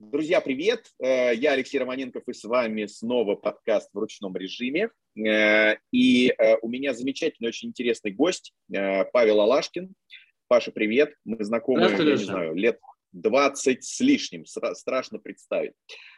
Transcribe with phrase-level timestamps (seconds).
[0.00, 0.86] Друзья, привет!
[0.98, 4.88] Э, я Алексей Романенков, и с вами снова подкаст в ручном режиме.
[5.14, 8.54] Э, и э, у меня замечательный, очень интересный гость
[9.12, 9.92] Павел Алашкин.
[10.48, 11.12] Паша, привет!
[11.26, 12.80] Мы знакомы, я не знаю, лет
[13.12, 15.72] 20 с лишним, страшно представить.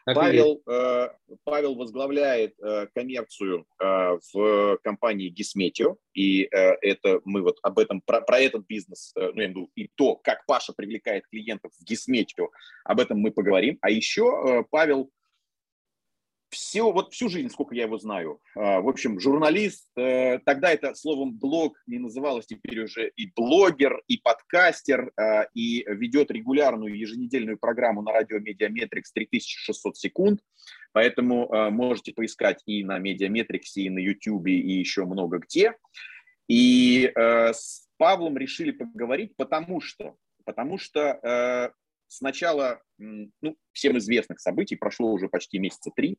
[0.05, 1.09] Павел, э,
[1.45, 6.49] Павел возглавляет э, коммерцию э, в компании Гисметио, и э,
[6.83, 10.17] это мы вот об этом, про, про этот бизнес, э, ну, я виду, и то,
[10.17, 12.51] как Паша привлекает клиентов в Гисметио,
[12.85, 13.79] об этом мы поговорим.
[13.81, 15.11] А еще э, Павел
[16.53, 20.95] все, вот всю жизнь, сколько я его знаю, а, в общем, журналист, э, тогда это
[20.95, 27.59] словом блог не называлось, теперь уже и блогер, и подкастер, а, и ведет регулярную еженедельную
[27.59, 30.41] программу на радио Медиаметрикс 3600 секунд,
[30.93, 35.75] поэтому а, можете поискать и на Медиаметриксе, и на Ютубе, и еще много где.
[36.49, 41.71] И э, с Павлом решили поговорить, потому что, потому что э,
[42.13, 46.19] с начала ну, всем известных событий прошло уже почти месяца три,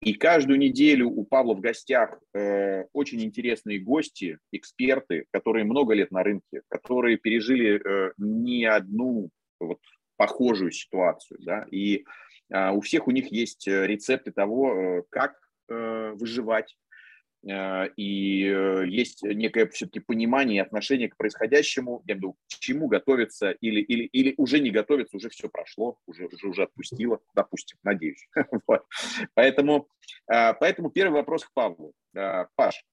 [0.00, 6.10] и каждую неделю у Павла в гостях э, очень интересные гости, эксперты, которые много лет
[6.10, 9.78] на рынке, которые пережили э, не одну вот,
[10.16, 11.38] похожую ситуацию.
[11.42, 11.66] Да?
[11.70, 12.04] И
[12.52, 15.36] э, у всех у них есть э, рецепты того, э, как
[15.68, 16.76] э, выживать,
[17.44, 23.50] и э, есть некое все-таки понимание и отношение к происходящему, я думаю, к чему готовиться
[23.50, 28.28] или, или, или уже не готовиться, уже все прошло, уже, уже, уже отпустило, допустим, надеюсь.
[29.34, 29.88] Поэтому,
[30.32, 31.94] э, поэтому первый вопрос к Павлу.
[32.12, 32.84] Паш,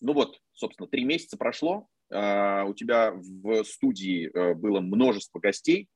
[0.00, 5.88] ну вот, собственно, три месяца прошло, у тебя в студии было множество гостей.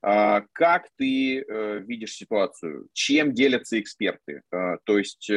[0.00, 1.44] Как ты
[1.86, 2.88] видишь ситуацию?
[2.92, 4.42] Чем делятся эксперты?
[4.50, 5.30] То есть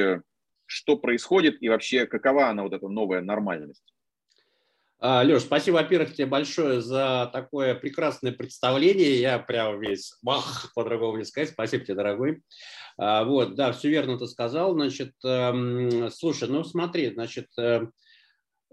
[0.66, 3.94] что происходит и вообще какова она, вот эта новая нормальность?
[5.06, 9.19] А, Леш, спасибо, во-первых, тебе большое за такое прекрасное представление.
[9.19, 11.50] Я прям весь бах, по-другому не сказать.
[11.50, 12.41] Спасибо тебе, дорогой.
[12.97, 14.73] А, вот, да, все верно ты сказал.
[14.75, 17.81] Значит, эм, слушай, ну смотри, значит, э,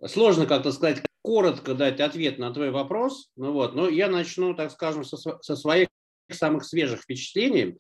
[0.07, 3.31] сложно как-то сказать, коротко дать ответ на твой вопрос.
[3.35, 5.89] Ну вот, но я начну, так скажем, со, со своих
[6.31, 7.77] самых свежих впечатлений.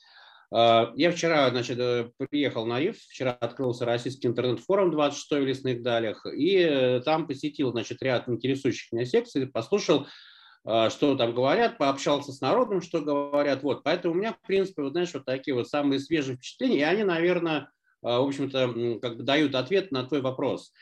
[0.52, 5.82] А, я вчера, значит, э, приехал на РИФ, вчера открылся российский интернет-форум 26 в Лесных
[5.82, 10.08] Далях, и э, там посетил, значит, ряд интересующих меня секций, послушал,
[10.64, 14.82] а, что там говорят, пообщался с народом, что говорят, вот, поэтому у меня, в принципе,
[14.82, 17.70] вот, знаешь, вот такие вот самые свежие впечатления, и они, наверное,
[18.02, 20.72] а, в общем-то, как бы дают ответ на твой вопрос.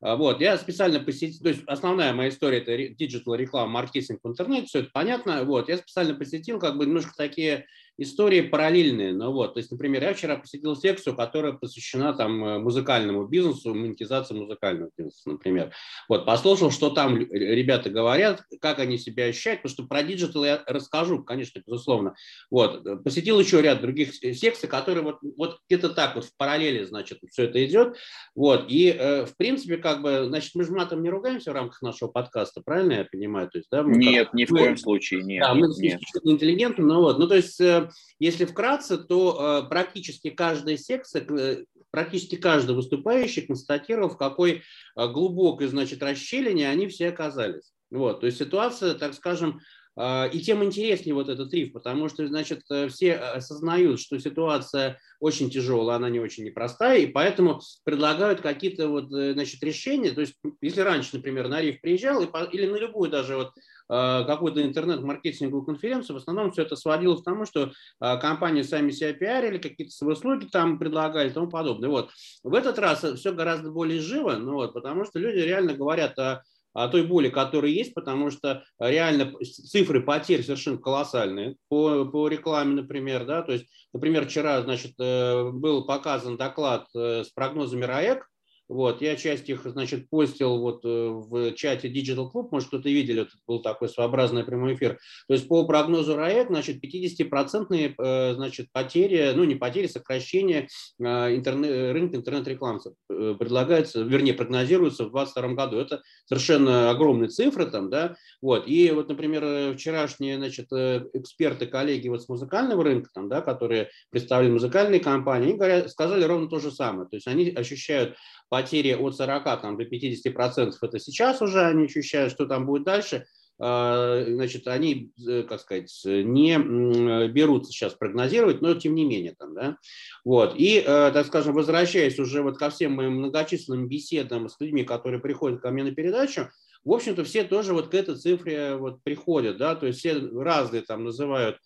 [0.00, 4.66] Вот, я специально посетил, то есть основная моя история это digital реклама, маркетинг в интернете,
[4.66, 5.44] все это понятно.
[5.44, 7.64] Вот, я специально посетил как бы немножко такие
[7.96, 9.12] истории параллельные.
[9.12, 13.74] Ну вот, то есть, например, я вчера посетил секцию, которая посвящена там э, музыкальному бизнесу,
[13.74, 15.72] монетизации музыкального бизнеса, например.
[16.08, 20.62] Вот, послушал, что там ребята говорят, как они себя ощущают, потому что про digital я
[20.66, 22.14] расскажу, конечно, безусловно.
[22.50, 27.20] Вот, посетил еще ряд других секций, которые вот, вот где-то так вот в параллели, значит,
[27.30, 27.96] все это идет.
[28.34, 31.80] Вот, и э, в принципе, как бы, значит, мы же матом не ругаемся в рамках
[31.80, 33.48] нашего подкаста, правильно я понимаю?
[33.50, 35.42] То есть, да, мы нет, как, ни в мы, коем случае, нет.
[35.42, 36.00] Да, мы нет.
[36.24, 37.83] интеллигентны, но вот, ну то есть э,
[38.18, 44.62] если вкратце, то э, практически каждая секция, э, практически каждый выступающий констатировал, в какой
[44.96, 47.72] э, глубокой, значит, расщелине они все оказались.
[47.90, 49.60] Вот, то есть ситуация, так скажем,
[49.96, 55.98] и тем интереснее вот этот риф, потому что, значит, все осознают, что ситуация очень тяжелая,
[55.98, 60.10] она не очень непростая, и поэтому предлагают какие-то вот, значит, решения.
[60.10, 63.52] То есть, если раньше, например, на риф приезжал, или на любую даже вот
[63.88, 69.12] какую-то интернет-маркетинговую конференцию, в основном все это сводилось к тому, что э, компании сами себя
[69.12, 71.88] пиарили, какие-то свои услуги там предлагали и тому подобное.
[71.88, 72.10] Вот.
[72.42, 76.42] В этот раз все гораздо более живо, ну вот, потому что люди реально говорят о
[76.76, 82.82] о той боли, которая есть, потому что реально цифры потерь совершенно колоссальные по, по рекламе,
[82.82, 88.28] например, да, то есть, например, вчера, значит, э, был показан доклад с прогнозами РАЭК,
[88.68, 93.22] вот, я часть их, значит, постил вот э, в чате Digital Club, может, кто-то видели,
[93.22, 94.98] это был такой своеобразный прямой эфир.
[95.28, 100.68] То есть по прогнозу РАЭК, значит, 50-процентные, э, значит, потери, ну, не потери, сокращение
[100.98, 105.78] э, интернет, рынка интернет-рекламы предлагается, вернее, прогнозируется в 2022 году.
[105.78, 108.66] Это совершенно огромные цифры там, да, вот.
[108.66, 114.50] И вот, например, вчерашние, значит, эксперты, коллеги вот с музыкального рынка, там, да, которые представляли
[114.50, 117.08] музыкальные компании, они говорят, сказали ровно то же самое.
[117.08, 118.16] То есть они ощущают
[118.64, 122.84] потери от 40 там, до 50 процентов это сейчас уже они ощущают, что там будет
[122.84, 123.26] дальше,
[123.58, 129.54] а, значит, они, э, как сказать, не берутся сейчас прогнозировать, но тем не менее там,
[129.54, 129.76] да,
[130.24, 130.82] вот, и, э,
[131.12, 135.70] так скажем, возвращаясь уже вот ко всем моим многочисленным беседам с людьми, которые приходят ко
[135.70, 136.48] мне на передачу,
[136.84, 140.82] в общем-то, все тоже вот к этой цифре вот приходят, да, то есть все разные
[140.82, 141.58] там называют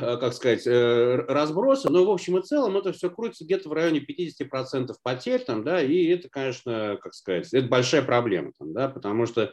[0.00, 4.94] как сказать, разбросы, но в общем и целом это все крутится где-то в районе 50%
[5.02, 9.52] потерь, там, да, и это, конечно, как сказать, это большая проблема, там, да, потому что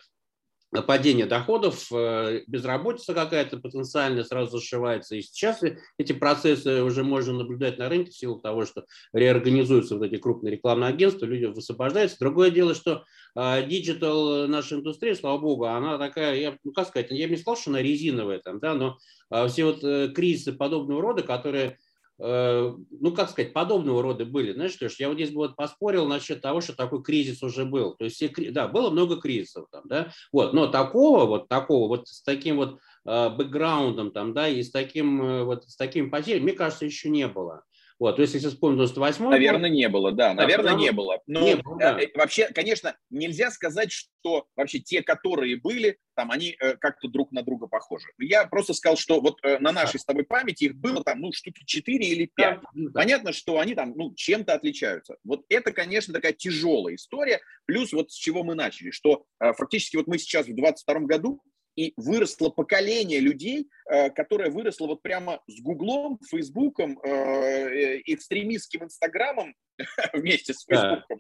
[0.81, 5.15] падение доходов, э, безработица какая-то потенциально сразу зашивается.
[5.15, 5.61] И сейчас
[5.97, 10.53] эти процессы уже можно наблюдать на рынке в силу того, что реорганизуются вот эти крупные
[10.53, 12.17] рекламные агентства, люди высвобождаются.
[12.19, 13.03] Другое дело, что
[13.35, 17.57] digital, наша индустрия, слава богу, она такая, я, ну как сказать, я бы не сказал,
[17.57, 18.97] что она резиновая, там, да, но
[19.30, 21.80] а, все вот э, кризисы подобного рода, которые
[22.19, 22.71] Э,
[23.01, 24.53] ну, как сказать, подобного рода были.
[24.53, 27.95] Знаешь, что я вот здесь бы вот поспорил насчет того, что такой кризис уже был.
[27.95, 32.07] То есть, все, да, было много кризисов там, да, вот, но такого, вот такого, вот
[32.07, 36.39] с таким вот э, бэкграундом там, да, и с таким, э, вот, с таким потерей,
[36.39, 37.63] мне кажется, еще не было.
[37.99, 40.83] Вот, то есть, если вспомнить 98 Наверное, год, не было, да, наверное, потому...
[40.83, 41.19] не было.
[41.27, 41.99] Но не было, да.
[42.01, 47.31] э, вообще, конечно, нельзя сказать, что вообще те, которые были, там, они э, как-то друг
[47.31, 48.07] на друга похожи.
[48.17, 51.31] Я просто сказал, что вот э, на нашей с тобой памяти их было там, ну,
[51.31, 52.55] штуки 4 или 5.
[52.55, 52.91] Да, да.
[52.93, 55.17] Понятно, что они там, ну, чем-то отличаются.
[55.23, 57.41] Вот это, конечно, такая тяжелая история.
[57.65, 61.41] Плюс вот с чего мы начали, что э, фактически вот мы сейчас в 22 году
[61.75, 68.83] и выросло поколение людей, э, которое выросло вот прямо с Гуглом, Фейсбуком, э, э, экстремистским
[68.83, 69.55] Инстаграмом
[70.13, 71.19] вместе с Фейсбуком,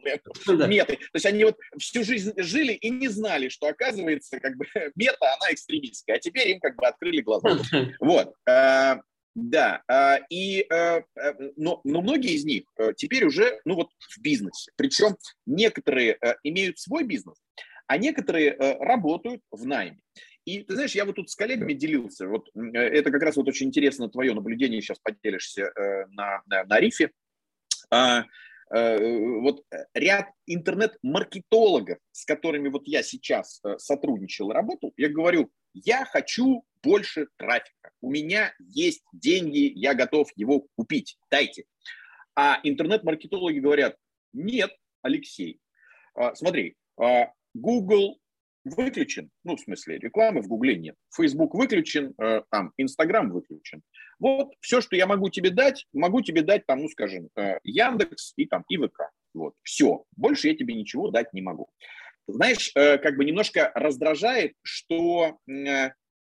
[0.57, 0.67] да.
[0.67, 0.97] метой.
[0.97, 4.65] То есть они вот всю жизнь жили и не знали, что оказывается как бы
[4.95, 7.49] мета, она экстремистская, а теперь им как бы открыли глаза.
[7.99, 8.33] Вот.
[9.35, 9.81] Да,
[10.29, 12.65] и, но, но многие из них
[12.97, 14.71] теперь уже, ну вот в бизнесе.
[14.75, 15.15] Причем
[15.47, 17.37] некоторые имеют свой бизнес,
[17.87, 19.99] а некоторые работают в найме.
[20.45, 23.47] И ты знаешь, я вот тут с коллегами делился, вот э, это как раз вот
[23.47, 27.11] очень интересно твое наблюдение, сейчас поделишься э, на, на, на рифе.
[27.89, 28.25] А,
[28.73, 29.63] э, вот
[29.93, 37.27] ряд интернет-маркетологов, с которыми вот я сейчас сотрудничал и работал, я говорю, я хочу больше
[37.37, 41.63] трафика, у меня есть деньги, я готов его купить, дайте.
[42.35, 43.95] А интернет-маркетологи говорят,
[44.33, 45.59] нет, Алексей,
[46.15, 48.19] а, смотри, а, Google,
[48.65, 50.95] выключен, ну, в смысле, рекламы в Гугле нет.
[51.15, 53.81] Facebook выключен, э, там, Инстаграм выключен.
[54.19, 58.33] Вот все, что я могу тебе дать, могу тебе дать, там, ну, скажем, э, Яндекс
[58.37, 59.11] и там ИВК.
[59.33, 60.05] Вот, все.
[60.15, 61.69] Больше я тебе ничего дать не могу.
[62.27, 65.37] Знаешь, э, как бы немножко раздражает, что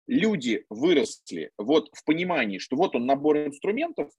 [0.08, 4.12] люди выросли вот в понимании, что вот он набор инструментов,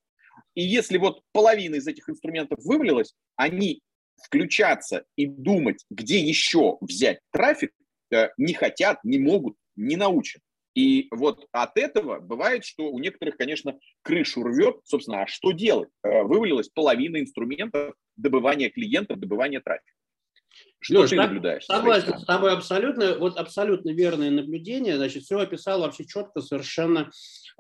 [0.54, 3.80] и если вот половина из этих инструментов вывалилась, они
[4.22, 7.87] включаться и думать, где еще взять трафик, Э,
[8.36, 10.42] не хотят, не могут, не научат.
[10.78, 14.76] И вот от этого бывает, что у некоторых, конечно, крышу рвет.
[14.84, 15.88] Собственно, а что делать?
[16.04, 19.92] Э, вывалилась половина инструментов добывания клиентов, добывания трафика.
[20.80, 21.64] Что Леш, ты наблюдаешь?
[21.64, 23.18] Согласен с тобой абсолютно.
[23.18, 24.96] Вот абсолютно верное наблюдение.
[24.96, 27.10] Значит, все описал вообще четко, совершенно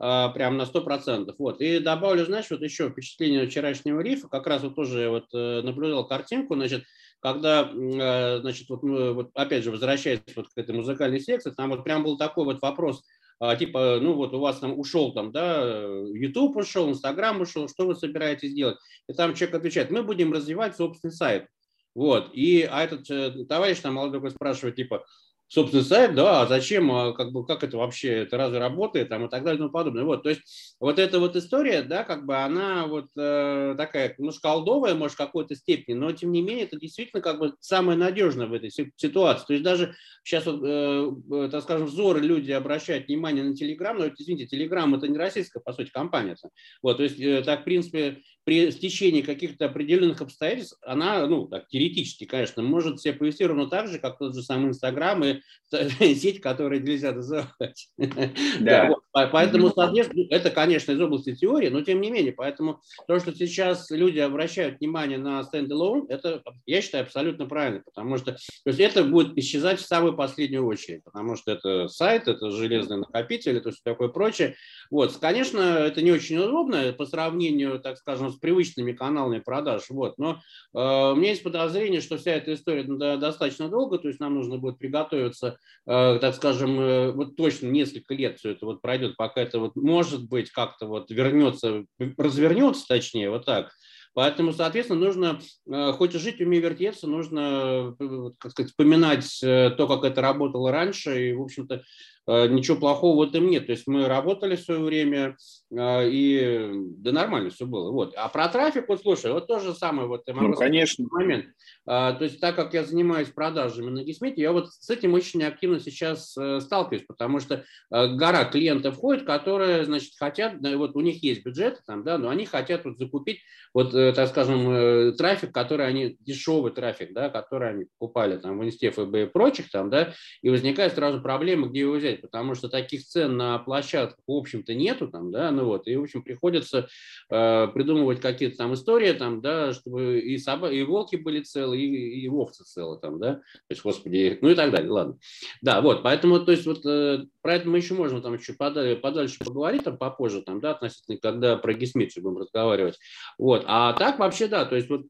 [0.00, 1.34] э, прям на 100%.
[1.38, 1.60] Вот.
[1.60, 4.28] И добавлю, знаешь, вот еще впечатление вчерашнего рифа.
[4.28, 6.54] Как раз вот тоже вот, э, наблюдал картинку.
[6.54, 6.84] Значит,
[7.20, 11.84] когда, э, значит, вот, вот опять же, возвращаясь вот к этой музыкальной секции, там вот
[11.84, 13.02] прям был такой вот вопрос,
[13.40, 17.86] а, типа, ну вот у вас там ушел там, да, YouTube ушел, Instagram ушел, что
[17.86, 18.78] вы собираетесь делать?
[19.08, 21.46] И там человек отвечает, мы будем развивать собственный сайт.
[21.94, 25.04] Вот, и а этот э, товарищ там молодой спрашивает, типа,
[25.48, 29.24] собственный сайт, да, а зачем, а как бы, как это вообще, это разве работает, там,
[29.26, 30.04] и так далее, и тому подобное.
[30.04, 34.30] Вот, то есть вот эта вот история, да, как бы она вот э, такая, ну,
[34.30, 38.46] шкалдовая, может, в какой-то степени, но, тем не менее, это действительно как бы самое надежное
[38.46, 39.46] в этой ситуации.
[39.46, 43.98] То есть даже сейчас, вот, э, э, так скажем, взоры люди обращают внимание на Телеграм,
[43.98, 46.36] но, извините, Телеграм это не российская, по сути, компания.
[46.82, 51.68] Вот, то есть э, так, в принципе, при стечении каких-то определенных обстоятельств, она, ну, так,
[51.68, 55.42] теоретически, конечно, может себя повести ровно так же, как тот же самый Инстаграм и
[56.14, 57.90] сеть, которую нельзя называть.
[57.98, 58.30] Да.
[58.60, 63.18] да поэтому, соответственно, ну, это, конечно, из области теории, но тем не менее, поэтому то,
[63.18, 68.70] что сейчас люди обращают внимание на стендалон, это, я считаю, абсолютно правильно, потому что то
[68.70, 73.56] есть это будет исчезать в самую последнюю очередь, потому что это сайт, это железный накопитель,
[73.56, 74.54] это все такое прочее.
[74.90, 79.84] Вот, конечно, это не очень удобно по сравнению, так скажем, с привычными каналами продаж.
[79.90, 80.18] Вот.
[80.18, 80.40] Но
[80.74, 82.84] э, у меня есть подозрение, что вся эта история
[83.16, 88.14] достаточно долго, то есть нам нужно будет приготовиться, э, так скажем, э, вот точно несколько
[88.14, 91.84] лет все это вот пройдет, пока это вот может быть как-то вот вернется,
[92.16, 93.70] развернется точнее, вот так.
[94.14, 95.40] Поэтому, соответственно, нужно,
[95.70, 100.20] э, хоть и жить, умея вертеться, нужно, э, как сказать, вспоминать э, то, как это
[100.20, 101.84] работало раньше, и, в общем-то,
[102.28, 103.66] ничего плохого в этом нет.
[103.66, 105.36] То есть мы работали в свое время,
[105.72, 107.90] и да нормально все было.
[107.90, 108.14] Вот.
[108.16, 111.06] А про трафик, вот слушай, вот то же самое вот ну, конечно.
[111.10, 111.46] момент.
[111.86, 115.80] То есть так как я занимаюсь продажами на Гисмете, я вот с этим очень активно
[115.80, 121.44] сейчас э, сталкиваюсь, потому что гора клиентов входит, которые, значит, хотят, вот у них есть
[121.44, 123.40] бюджет, там, да, но они хотят вот закупить,
[123.72, 128.64] вот, э, так скажем, трафик, который они, дешевый трафик, да, который они покупали там в
[128.64, 132.68] Инсте, ФБ и прочих, там, да, и возникает сразу проблема, где его взять, потому что
[132.68, 136.88] таких цен на площадках, в общем-то, нету там, да, ну вот, и, в общем, приходится
[137.30, 142.22] э, придумывать какие-то там истории, там, да, чтобы и, собаки, и волки были целы, и,
[142.24, 145.18] и овцы целы, там, да, то есть, господи, ну и так далее, ладно.
[145.62, 148.96] Да, вот, поэтому, то есть, вот э, про это мы еще можем там еще подальше,
[148.96, 152.98] подальше поговорить, там, попозже, там, да, относительно, когда про гисметию будем разговаривать,
[153.38, 155.02] вот, а так вообще, да, то есть, вот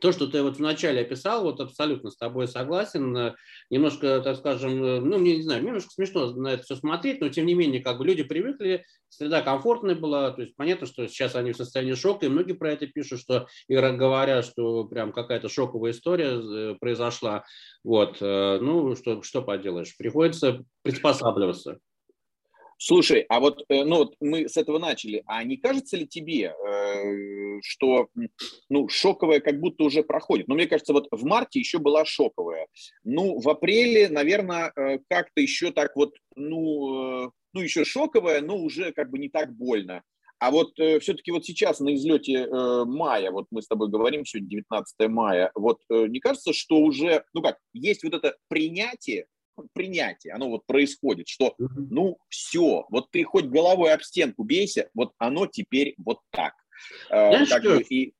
[0.00, 3.16] то, что ты вот вначале описал, вот абсолютно с тобой согласен.
[3.16, 3.34] Э,
[3.70, 7.28] немножко, так скажем, э, ну, мне не знаю, немножко смешно на это все смотреть, но
[7.28, 11.34] тем не менее, как бы люди привыкли, среда комфортная была, то есть понятно, что сейчас
[11.36, 15.48] они в состоянии шока, и многие про это пишут, что и говорят, что прям какая-то
[15.48, 17.44] шоковая история э, произошла.
[17.84, 21.78] Вот, ну, что, что поделаешь, приходится приспосабливаться.
[22.78, 25.22] Слушай, а вот, э, ну, вот мы с этого начали.
[25.26, 28.08] А не кажется ли тебе, э, что
[28.68, 30.48] ну, шоковая как будто уже проходит?
[30.48, 32.66] Ну, мне кажется, вот в марте еще была шоковая.
[33.02, 38.92] Ну, в апреле, наверное, э, как-то еще так вот, ну, ну, еще шоковая, но уже
[38.92, 40.02] как бы не так больно.
[40.38, 44.26] А вот э, все-таки вот сейчас на излете э, мая, вот мы с тобой говорим,
[44.26, 49.26] сегодня 19 мая, вот э, не кажется, что уже, ну как, есть вот это принятие,
[49.72, 55.12] принятие, оно вот происходит, что ну все, вот ты хоть головой об стенку бейся, вот
[55.18, 56.54] оно теперь вот так.
[57.10, 58.14] Э, Знаешь, как бы, и...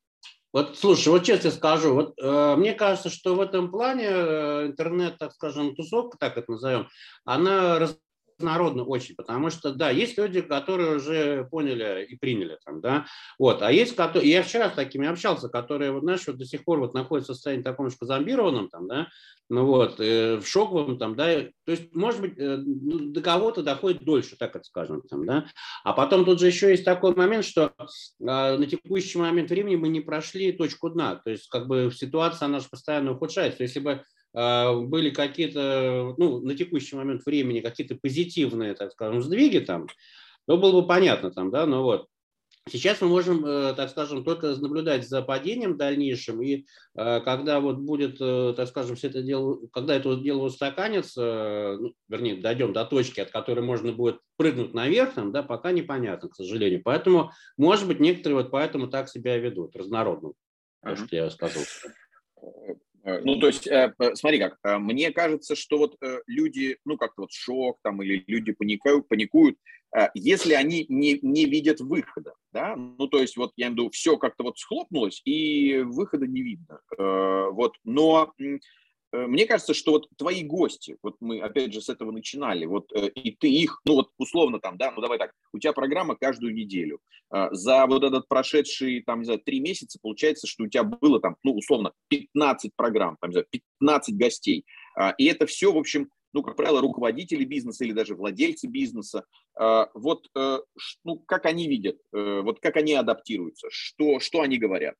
[0.53, 5.19] Вот, слушай, вот честно скажу, вот э, мне кажется, что в этом плане э, интернет,
[5.19, 6.89] так скажем, тусовка, так это назовем,
[7.25, 7.99] она раз,
[8.39, 13.07] разнородно очень, потому что, да, есть люди, которые уже поняли и приняли там, да,
[13.39, 16.65] вот, а есть, которые, я вчера с такими общался, которые, вот, знаешь, вот до сих
[16.65, 19.09] пор вот находятся в состоянии таком же зомбированном, там, да,
[19.49, 23.63] ну вот, э, в шоковом, там, да, то есть, может быть, э, ну, до кого-то
[23.63, 25.47] доходит дольше, так это скажем, там, да,
[25.85, 27.85] а потом тут же еще есть такой момент, что э,
[28.19, 32.61] на текущий момент времени мы не прошли точку дна, то есть, как бы, ситуация, она
[32.61, 34.03] же постоянно ухудшается, если бы
[34.37, 39.87] были какие-то, ну, на текущий момент времени какие-то позитивные, так скажем, сдвиги там,
[40.47, 42.07] то было бы понятно там, да, но вот.
[42.69, 46.67] Сейчас мы можем, э, так скажем, только наблюдать за падением дальнейшим, и
[46.97, 51.95] э, когда вот будет, э, так скажем, все это дело, когда это дело устаканится, ну,
[52.09, 56.35] вернее, дойдем до точки, от которой можно будет прыгнуть наверх, там, да, пока непонятно, к
[56.35, 56.83] сожалению.
[56.85, 60.33] Поэтому, может быть, некоторые вот поэтому так себя ведут, разнородно,
[60.83, 61.63] то, что я сказал.
[63.07, 65.97] Э, ну, то есть, э, смотри как, э, мне кажется, что вот
[66.27, 69.57] люди, ну, как-то вот шок там, или люди паникуют, паникуют,
[70.15, 73.91] если они не, не видят выхода, да, ну, то есть, вот, я имею в виду,
[73.91, 78.35] все как-то вот схлопнулось, и выхода не видно, вот, но
[79.27, 83.09] мне кажется, что вот твои гости, вот мы опять же с этого начинали, вот э,
[83.09, 86.55] и ты их, ну вот условно там, да, ну давай так, у тебя программа каждую
[86.55, 87.01] неделю.
[87.31, 91.21] А, за вот этот прошедший, там, не знаю, три месяца получается, что у тебя было
[91.21, 93.47] там, ну условно, 15 программ, там, не знаю,
[93.81, 94.65] 15 гостей.
[94.97, 99.25] А, и это все, в общем, ну, как правило, руководители бизнеса или даже владельцы бизнеса.
[99.59, 100.59] А, вот, э,
[101.05, 104.97] ну, как они видят, вот как они адаптируются, что, что они говорят?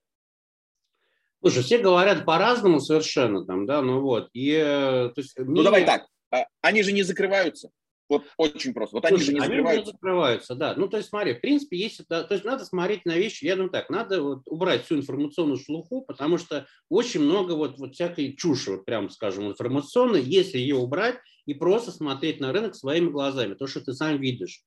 [1.51, 4.31] Слушай, все говорят по-разному совершенно там, да, ну вот.
[4.33, 7.71] И, э, то есть, ну давай так, а, они же не закрываются.
[8.09, 8.97] Вот очень просто.
[8.97, 9.87] Вот они Слушай, же не они закрываются.
[9.87, 10.75] Не закрываются, да.
[10.77, 13.55] Ну, то есть, смотри, в принципе, есть, да, то есть надо смотреть на вещи, я
[13.55, 18.35] думаю так, надо вот убрать всю информационную шелуху, потому что очень много вот, вот всякой
[18.37, 23.55] чуши, вот прям скажем, информационной, если ее убрать и просто смотреть на рынок своими глазами,
[23.55, 24.63] то, что ты сам видишь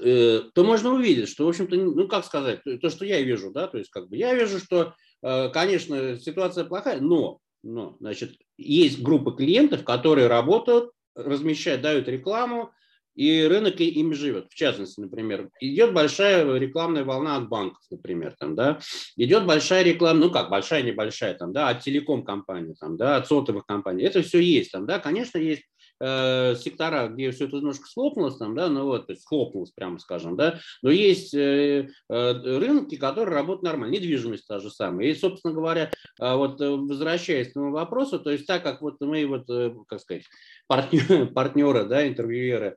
[0.00, 3.66] э, то можно увидеть, что, в общем-то, ну, как сказать, то, что я вижу, да,
[3.66, 9.02] то есть, как бы, я вижу, что Э, конечно, ситуация плохая, но, но значит, есть
[9.02, 12.72] группа клиентов, которые работают, размещают, дают рекламу,
[13.14, 14.48] и рынок им живет.
[14.50, 18.78] В частности, например, идет большая рекламная волна от банков, например, там, да,
[19.16, 23.64] идет большая реклама, ну как, большая, небольшая, там, да, от телеком-компаний, там, да, от сотовых
[23.64, 24.04] компаний.
[24.04, 25.64] Это все есть, там, да, конечно, есть
[26.00, 29.98] э, сектора, где все это немножко схлопнулось, там, да, ну вот, то есть схлопнулось, прямо
[29.98, 35.08] скажем, да, но есть э, э, рынки, которые работают нормально, недвижимость та же самая.
[35.08, 39.26] И, собственно говоря, э, вот возвращаясь к этому вопросу, то есть так как вот мы,
[39.26, 40.24] вот, э, как сказать,
[40.66, 42.76] партнеры, партнеры да, интервьюеры,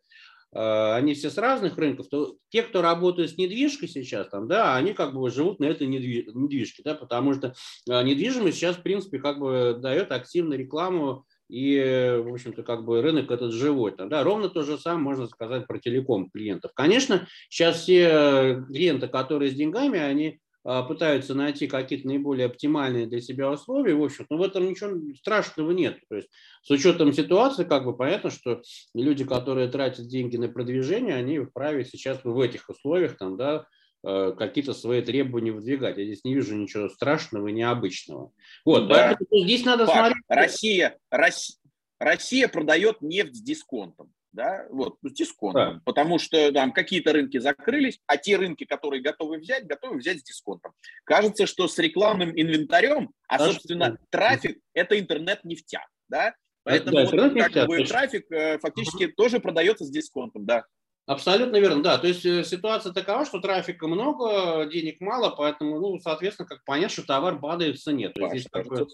[0.53, 4.75] э, они все с разных рынков, то те, кто работает с недвижкой сейчас, там, да,
[4.75, 7.53] они как бы живут на этой недвижке, да, потому что
[7.87, 13.31] недвижимость сейчас, в принципе, как бы дает активную рекламу и, в общем-то, как бы рынок
[13.31, 13.93] этот живой.
[13.97, 16.71] Да, ровно то же самое можно сказать про телеком клиентов.
[16.75, 23.19] Конечно, сейчас все клиенты, которые с деньгами, они а, пытаются найти какие-то наиболее оптимальные для
[23.19, 25.97] себя условия, в общем, но в этом ничего страшного нет.
[26.09, 26.29] То есть
[26.61, 28.61] с учетом ситуации, как бы понятно, что
[28.93, 33.78] люди, которые тратят деньги на продвижение, они вправе сейчас в этих условиях там, да, Э,
[34.03, 35.97] какие-то свои требования выдвигать.
[35.97, 38.31] Я здесь не вижу ничего страшного и необычного.
[38.65, 39.15] Вот, да.
[39.17, 39.97] поэтому здесь надо Факт.
[39.97, 40.23] смотреть.
[40.27, 41.57] Россия, Россия,
[41.99, 44.13] Россия продает нефть с дисконтом.
[44.31, 45.77] Да, вот, с дисконтом.
[45.77, 45.81] Да.
[45.85, 50.23] Потому что там какие-то рынки закрылись, а те рынки, которые готовы взять, готовы взять с
[50.23, 50.73] дисконтом.
[51.03, 53.97] Кажется, что с рекламным инвентарем, а, собственно, что...
[54.11, 55.85] трафик– это интернет-нефтя.
[56.09, 56.35] Да?
[56.63, 59.13] Поэтому да, вот, как бы, трафик э, фактически угу.
[59.17, 60.45] тоже продается с дисконтом.
[60.45, 60.65] Да.
[61.09, 61.97] Абсолютно верно, да.
[61.97, 66.91] То есть э, ситуация такова, что трафика много, денег мало, поэтому, ну, соответственно, как понять,
[66.91, 68.09] что товар падает в цене.
[68.09, 68.85] То есть здесь такое...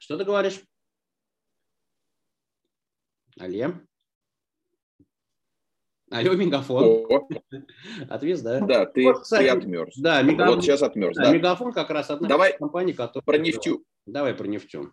[0.00, 0.60] Что ты говоришь?
[3.38, 3.80] Алле?
[6.10, 7.06] Алло, мегафон.
[8.08, 8.58] Отвез, да?
[8.58, 9.96] Да, ты, вот, кстати, ты отмерз.
[9.98, 11.16] Да, мегафон, вот сейчас отмерз.
[11.16, 11.32] Да, да.
[11.32, 13.22] Мегафон как раз одна Давай из компаний, которая...
[13.22, 13.84] Про нефтю.
[14.04, 14.92] Давай про нефтю.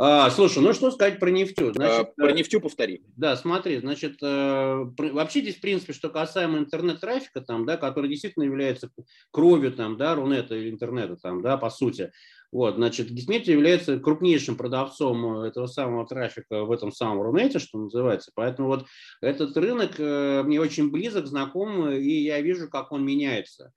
[0.00, 1.72] А, слушай, ну что сказать про нефтю?
[1.72, 3.02] Значит, а, про нефтю повтори.
[3.16, 8.44] Да, смотри, значит, э, вообще здесь, в принципе, что касаемо интернет-трафика, там, да, который действительно
[8.44, 8.90] является
[9.32, 12.12] кровью там, да, Рунета или интернета, там, да, по сути.
[12.52, 18.30] Вот, значит, Гисмети является крупнейшим продавцом этого самого трафика в этом самом Рунете, что называется.
[18.36, 18.86] Поэтому вот
[19.20, 23.72] этот рынок э, мне очень близок, знаком, и я вижу, как он меняется.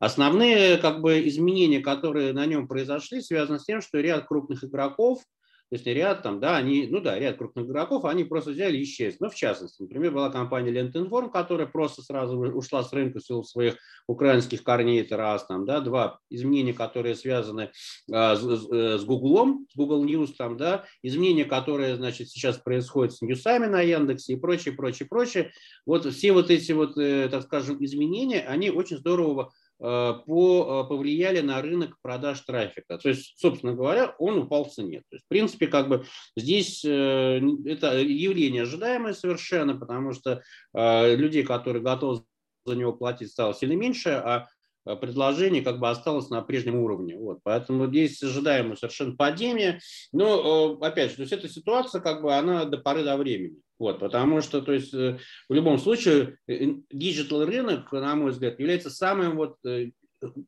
[0.00, 5.20] Основные как бы, изменения, которые на нем произошли, связаны с тем, что ряд крупных игроков–
[5.68, 8.84] то есть ряд там, да, они, ну да, ряд крупных игроков, они просто взяли и
[8.84, 9.16] исчезли.
[9.18, 13.42] Ну, в частности, например, была компания Лентинформ, которая просто сразу ушла с рынка в силу
[13.42, 17.72] своих украинских корней, это раз, там, да, два, изменения, которые связаны
[18.12, 23.22] а, с, с Гуглом, с Google News, там, да, изменения, которые, значит, сейчас происходят с
[23.22, 25.50] ньюсами на Яндексе и прочее, прочее, прочее.
[25.84, 30.88] Вот все вот эти вот, э, так скажем, изменения, они очень здорово Э, по, э,
[30.88, 32.98] повлияли на рынок продаж трафика.
[32.98, 35.00] То есть, собственно говоря, он упал в цене.
[35.10, 36.06] То есть, в принципе, как бы
[36.36, 40.42] здесь э, это явление ожидаемое совершенно, потому что
[40.74, 42.24] людей, которые готовы
[42.64, 44.48] за него платить, стало сильно меньше, а
[44.94, 47.18] предложение как бы осталось на прежнем уровне.
[47.18, 47.40] Вот.
[47.42, 49.80] Поэтому здесь ожидаемое совершенно падение.
[50.12, 53.56] Но, опять же, то есть эта ситуация, как бы, она до поры до времени.
[53.78, 55.18] Вот, потому что, то есть, э,
[55.48, 59.90] в любом случае, digital рынок, на мой взгляд, является самым вот э,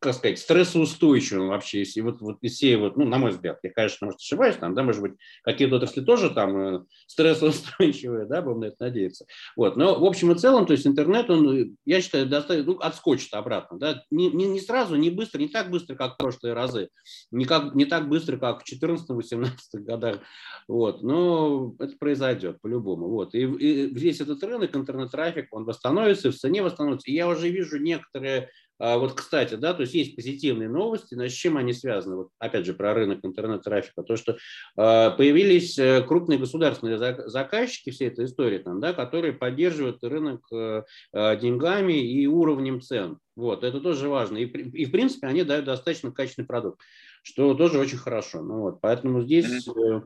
[0.01, 3.71] как сказать, стрессоустойчивым вообще, если вот, вот из всей вот, ну, на мой взгляд, я,
[3.71, 8.61] конечно, может, ошибаюсь, там, да, может быть, какие-то отрасли тоже там э, стрессоустойчивые, да, будем
[8.61, 9.27] на это надеяться.
[9.57, 13.35] Вот, но в общем и целом, то есть интернет, он, я считаю, достаточно, ну, отскочит
[13.35, 16.89] обратно, да, не, не, не сразу, не быстро, не так быстро, как в прошлые разы,
[17.31, 20.21] не, как, не так быстро, как в 14-18 годах,
[20.67, 26.37] вот, но это произойдет по-любому, вот, и, и весь этот рынок, интернет-трафик, он восстановится, в
[26.37, 28.49] цене восстановится, и я уже вижу некоторые
[28.79, 32.17] вот, кстати, да, то есть есть позитивные новости, но с чем они связаны?
[32.17, 34.03] Вот, опять же, про рынок интернет-трафика.
[34.03, 34.37] То, что э,
[34.77, 41.95] появились э, крупные государственные заказчики всей этой истории, там, да, которые поддерживают рынок э, деньгами
[41.95, 43.19] и уровнем цен.
[43.37, 44.39] Вот, это тоже важно.
[44.39, 46.81] И, и, в принципе, они дают достаточно качественный продукт,
[47.23, 48.43] что тоже очень хорошо.
[48.43, 50.03] Ну, вот, поэтому здесь э,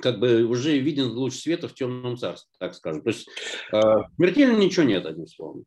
[0.00, 3.02] как бы уже виден луч света в темном царстве, так скажем.
[3.02, 3.28] То есть
[3.72, 3.80] э,
[4.16, 5.64] смертельно ничего нет, одним словом.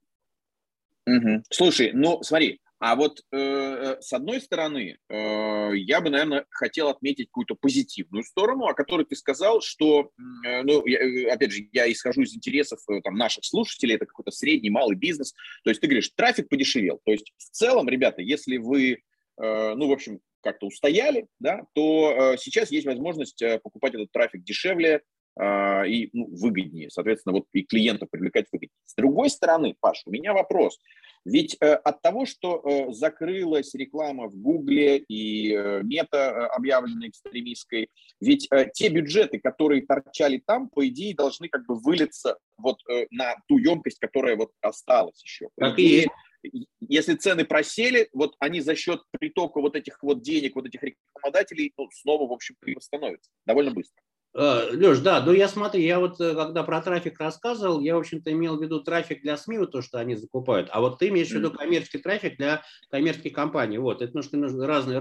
[1.08, 1.44] Угу.
[1.50, 6.90] Слушай, ну смотри, а вот э, э, с одной стороны, э, я бы, наверное, хотел
[6.90, 10.12] отметить какую-то позитивную сторону, о которой ты сказал, что,
[10.46, 14.06] э, ну, я, э, опять же, я исхожу из интересов э, там, наших слушателей, это
[14.06, 15.34] какой-то средний, малый бизнес.
[15.64, 17.02] То есть ты говоришь, трафик подешевел.
[17.04, 19.02] То есть в целом, ребята, если вы,
[19.42, 24.12] э, ну, в общем, как-то устояли, да, то э, сейчас есть возможность э, покупать этот
[24.12, 25.02] трафик дешевле,
[25.40, 28.72] и ну, выгоднее, соответственно, вот и клиентов привлекать выгоднее.
[28.86, 30.80] С другой стороны, Паш, у меня вопрос.
[31.26, 37.10] Ведь э, от того, что э, закрылась реклама в Гугле и э, мета э, объявлена
[37.10, 37.90] экстремистской,
[38.22, 43.08] ведь э, те бюджеты, которые торчали там, по идее, должны как бы вылиться вот э,
[43.12, 45.50] на ту емкость, которая вот осталась еще.
[45.60, 46.08] Идее,
[46.44, 50.82] и если цены просели, вот они за счет притока вот этих вот денег, вот этих
[50.82, 54.02] рекламодателей, ну, снова, в общем, восстановятся довольно быстро.
[54.38, 58.00] Э, Леш, да, ну я смотри, я вот э, когда про трафик рассказывал, я, в
[58.00, 61.08] общем-то, имел в виду трафик для СМИ, вот то, что они закупают, а вот ты
[61.08, 63.80] имеешь в виду коммерческий трафик для коммерческих компаний.
[63.80, 65.00] Вот, это нужно, нужно разные,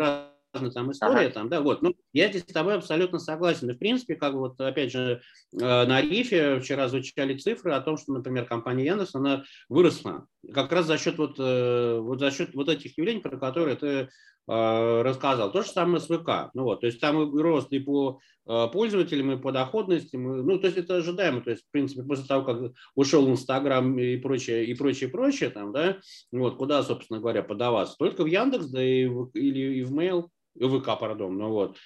[0.73, 1.31] там история, ага.
[1.35, 1.83] там, да, вот.
[1.83, 3.69] Ну, я здесь с тобой абсолютно согласен.
[3.69, 5.21] И, в принципе, как вот, опять же,
[5.53, 10.73] э, на Рифе вчера звучали цифры о том, что, например, компания Яндекс, она выросла как
[10.73, 14.09] раз за счет вот, вот за счет вот этих явлений, про которые ты
[14.49, 15.51] рассказал.
[15.51, 16.51] То же самое с ВК.
[16.55, 20.17] Ну, вот, то есть там и рост и по э, пользователям, и по доходности.
[20.17, 21.41] Ну, то есть это ожидаемо.
[21.41, 25.73] То есть, в принципе, после того, как ушел Инстаграм и прочее, и прочее, прочее, там,
[25.73, 25.99] да,
[26.31, 27.97] вот, куда, собственно говоря, подаваться?
[27.99, 31.51] Только в Яндекс, да и в, или и в Mail, и в ВК, пардон, ну
[31.51, 31.77] вот.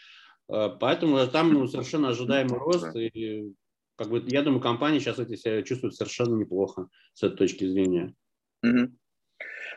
[0.49, 2.95] Э, поэтому там ну, совершенно ожидаемый рост.
[2.95, 3.53] И,
[3.97, 8.15] как бы, я думаю, компания сейчас эти себя чувствует совершенно неплохо с этой точки зрения.
[8.65, 8.93] Mm-hmm.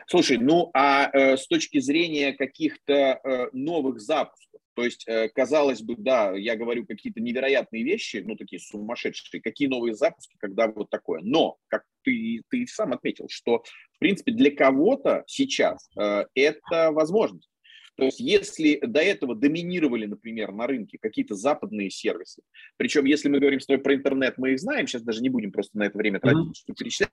[0.06, 5.82] Слушай, ну а э, с точки зрения каких-то э, новых запусков, то есть, э, казалось
[5.82, 10.90] бы, да, я говорю какие-то невероятные вещи, ну такие сумасшедшие, какие новые запуски, когда вот
[10.90, 11.20] такое.
[11.22, 17.48] Но, как ты, ты сам отметил, что, в принципе, для кого-то сейчас э, это возможность.
[17.96, 22.42] То есть если до этого доминировали, например, на рынке какие-то западные сервисы,
[22.76, 25.52] причем если мы говорим с тобой про интернет, мы их знаем, сейчас даже не будем
[25.52, 26.74] просто на это время тратить, mm-hmm.
[26.76, 27.12] перечислять,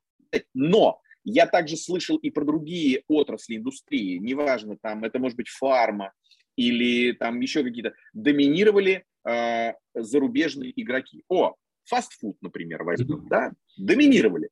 [0.56, 6.14] но я также слышал и про другие отрасли индустрии, неважно, там это может быть фарма
[6.56, 11.24] или там еще какие-то, доминировали э, зарубежные игроки.
[11.30, 11.56] О,
[11.86, 14.50] фастфуд, например, возьмем, да, доминировали.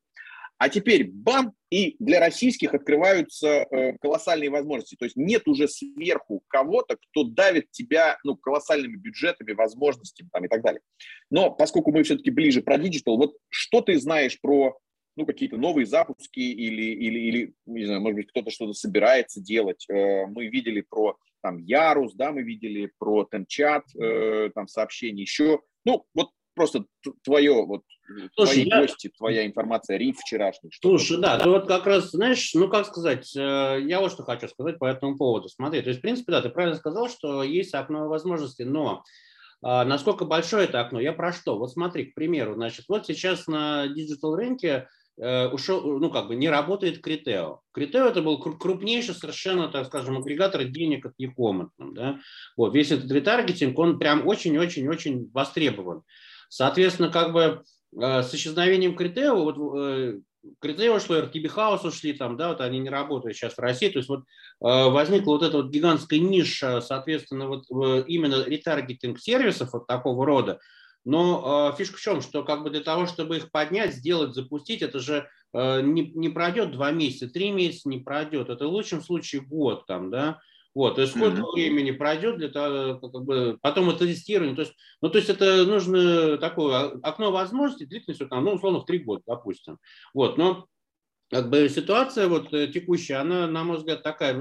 [0.59, 4.97] А теперь бам, и для российских открываются э, колоссальные возможности.
[4.97, 10.47] То есть нет уже сверху кого-то, кто давит тебя ну, колоссальными бюджетами, возможностями там, и
[10.49, 10.81] так далее.
[11.29, 14.77] Но поскольку мы все-таки ближе про digital, вот что ты знаешь про
[15.15, 19.85] ну, какие-то новые запуски или, или, или, не знаю, может быть, кто-то что-то собирается делать.
[19.89, 25.61] Э, мы видели про там Ярус, да, мы видели про TenChat, э, там сообщения еще.
[25.85, 26.85] Ну, вот просто
[27.23, 27.83] твое, вот,
[28.35, 28.81] Слушай, твои я...
[28.81, 30.71] гости, твоя информация, риф вчерашний.
[30.81, 34.47] Слушай, да, ты вот как раз, знаешь, ну, как сказать, э, я вот что хочу
[34.47, 35.49] сказать по этому поводу.
[35.49, 39.03] Смотри, то есть, в принципе, да, ты правильно сказал, что есть окно возможностей, но
[39.61, 40.99] а, насколько большое это окно?
[40.99, 41.57] Я про что?
[41.57, 44.87] Вот смотри, к примеру, значит, вот сейчас на digital рынке
[45.19, 47.59] ушел, ну, как бы не работает Criteo.
[47.73, 51.71] Criteo это был крупнейший совершенно, так скажем, агрегатор денег от e-com а.
[51.77, 52.19] Да?
[52.55, 56.03] Вот, весь этот ретаргетинг, он прям очень-очень-очень востребован.
[56.47, 57.63] Соответственно, как бы
[58.01, 60.19] э, с исчезновением Критео, вот э,
[60.61, 63.99] Критео ушло, RTB House ушли, там, да, вот они не работают сейчас в России, то
[63.99, 64.23] есть вот
[64.61, 67.65] возникла вот эта вот гигантская ниша, соответственно, вот
[68.07, 70.59] именно ретаргетинг сервисов вот такого рода,
[71.09, 74.83] но э, фишка в чем, что как бы для того, чтобы их поднять, сделать, запустить,
[74.83, 78.49] это же э, не, не пройдет два месяца, три месяца не пройдет.
[78.49, 80.39] Это в лучшем случае год там, да.
[80.75, 81.53] Вот, то есть сколько mm-hmm.
[81.53, 85.65] времени пройдет для того, как бы, потом это тестирование, то есть, ну, то есть это
[85.65, 89.79] нужно такое окно возможностей длительностью, там, ну, условно, в три года, допустим.
[90.13, 90.67] Вот, но
[91.31, 94.39] как бы ситуация вот э, текущая, она, на мой взгляд, такая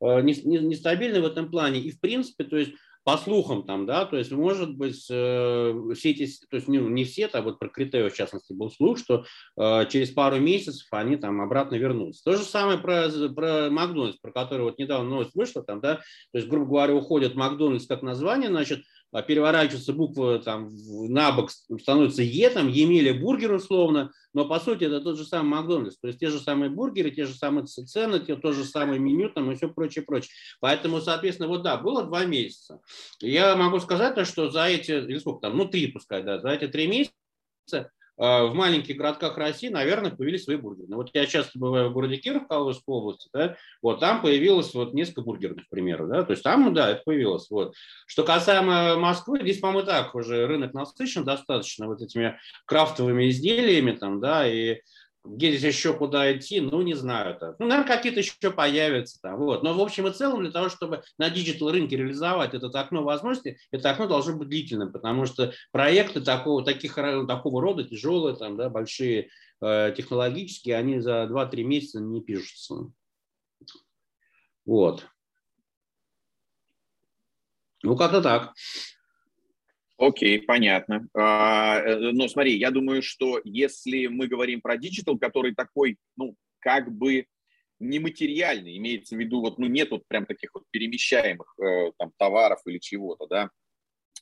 [0.00, 1.78] нестабильная в этом плане.
[1.78, 2.72] И, в принципе, то есть
[3.04, 7.04] по слухам там, да, то есть может быть э, все эти, то есть не, не
[7.04, 9.26] все, а вот про Критео в частности был слух, что
[9.58, 12.24] э, через пару месяцев они там обратно вернутся.
[12.24, 16.38] То же самое про, про Макдональдс, про который вот недавно новость вышла там, да, то
[16.38, 18.84] есть, грубо говоря, уходит Макдональдс как название, значит,
[19.22, 20.70] переворачиваются буквы там
[21.08, 25.50] на бок, становится Е, там, Емеля бургер условно, но по сути это тот же самый
[25.50, 28.98] Макдональдс, то есть те же самые бургеры, те же самые цены, те, то же самое
[28.98, 30.30] меню там и все прочее, прочее.
[30.60, 32.80] Поэтому, соответственно, вот да, было два месяца.
[33.20, 36.48] Я могу сказать, то, что за эти, или сколько там, ну три пускай, да, за
[36.48, 37.12] эти три месяца
[37.72, 40.86] а, в маленьких городках России, наверное, появились свои бургеры.
[40.88, 44.94] Ну, вот я часто бываю в городе Киров, Калужской области, да, вот там появилось вот
[44.94, 47.74] несколько бургерных, к примеру, да, то есть там, да, это появилось, вот.
[48.06, 54.20] Что касаемо Москвы, здесь, по-моему, так уже рынок насыщен достаточно вот этими крафтовыми изделиями, там,
[54.20, 54.80] да, и
[55.24, 57.38] где здесь еще куда идти, ну, не знаю.
[57.40, 57.56] -то.
[57.58, 59.38] Ну, наверное, какие-то еще появятся там.
[59.38, 59.62] Вот.
[59.62, 63.58] Но в общем и целом для того, чтобы на digital рынке реализовать это окно возможностей,
[63.70, 68.68] это окно должно быть длительным, потому что проекты такого, таких, такого рода, тяжелые, там, да,
[68.68, 69.30] большие,
[69.62, 72.74] э, технологические, они за 2-3 месяца не пишутся.
[74.66, 75.06] Вот.
[77.82, 78.54] Ну, как-то так.
[79.96, 81.08] Окей, понятно.
[81.14, 86.34] А, э, но смотри, я думаю, что если мы говорим про digital, который такой, ну,
[86.58, 87.26] как бы
[87.78, 92.60] нематериальный, имеется в виду, вот, ну, нет вот прям таких вот перемещаемых э, там товаров
[92.66, 93.50] или чего-то, да,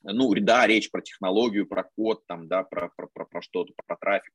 [0.02, 3.96] ну, да, речь про технологию, про код, там, да, про, про, про, про что-то, про
[3.96, 4.32] трафик.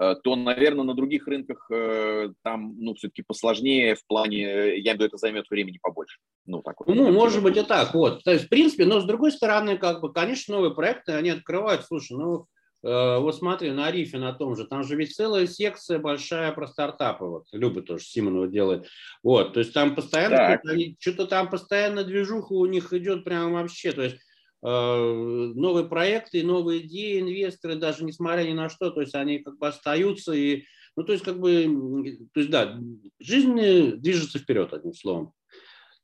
[0.00, 4.82] Э, то, наверное, на других рынках э, там, ну, все-таки посложнее в плане, я имею
[4.82, 6.18] в виду, это займет времени побольше.
[6.46, 6.92] Ну, так вот.
[6.92, 8.24] Ну, может быть и так, вот.
[8.24, 11.84] То есть, в принципе, но с другой стороны, как бы, конечно, новые проекты, они открывают,
[11.84, 12.46] слушай, ну,
[12.82, 16.66] э, вот смотри, на Рифе на том же, там же ведь целая секция большая про
[16.66, 18.88] стартапы, вот, Люба тоже Симонова делает,
[19.22, 20.60] вот, то есть там постоянно,
[20.98, 24.16] что-то там постоянно движуха у них идет прям вообще, то есть
[24.64, 29.68] новые проекты, новые идеи, инвесторы, даже несмотря ни на что, то есть они как бы
[29.68, 30.64] остаются и,
[30.96, 32.78] ну, то есть как бы, то есть да,
[33.20, 33.54] жизнь
[33.96, 35.34] движется вперед, одним словом.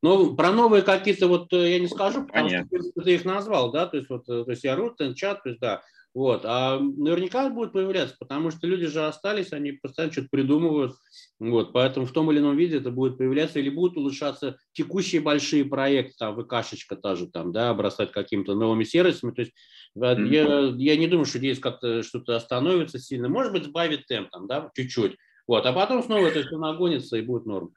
[0.02, 2.78] Но про новые какие-то вот э, я не скажу, потому Понятно.
[2.78, 5.50] что ты их назвал, да, то есть вот, э, то есть я рут, чат, то
[5.50, 10.28] есть да, вот, а наверняка будет появляться, потому что люди же остались, они постоянно что-то
[10.30, 10.94] придумывают,
[11.38, 15.64] вот, поэтому в том или ином виде это будет появляться или будут улучшаться текущие большие
[15.64, 19.52] проекты, там, ВКшечка та же, там, да, обрастать какими-то новыми сервисами, то есть
[19.96, 20.76] mm-hmm.
[20.76, 24.48] я, я не думаю, что здесь как-то что-то остановится сильно, может быть, сбавит темп, там,
[24.48, 27.72] да, чуть-чуть, вот, а потом снова это все нагонится и будет норм.